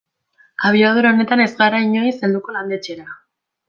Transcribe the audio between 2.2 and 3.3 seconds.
helduko landetxera.